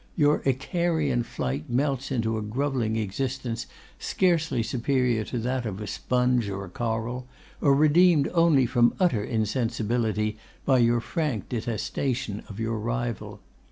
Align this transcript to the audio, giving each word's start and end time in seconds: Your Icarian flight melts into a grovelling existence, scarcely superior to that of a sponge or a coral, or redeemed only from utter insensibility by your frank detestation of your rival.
Your 0.15 0.41
Icarian 0.47 1.21
flight 1.21 1.69
melts 1.69 2.09
into 2.11 2.35
a 2.35 2.41
grovelling 2.41 2.95
existence, 2.95 3.67
scarcely 3.99 4.63
superior 4.63 5.23
to 5.25 5.37
that 5.37 5.67
of 5.67 5.79
a 5.79 5.85
sponge 5.85 6.49
or 6.49 6.65
a 6.65 6.69
coral, 6.69 7.27
or 7.61 7.75
redeemed 7.75 8.27
only 8.33 8.65
from 8.65 8.95
utter 8.99 9.23
insensibility 9.23 10.39
by 10.65 10.79
your 10.79 11.01
frank 11.01 11.49
detestation 11.49 12.41
of 12.49 12.59
your 12.59 12.79
rival. 12.79 13.41